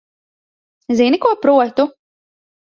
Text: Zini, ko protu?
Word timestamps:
Zini, 1.01 1.21
ko 1.27 1.35
protu? 1.45 1.89